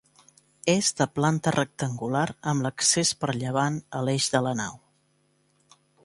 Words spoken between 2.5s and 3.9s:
amb l'accés per llevant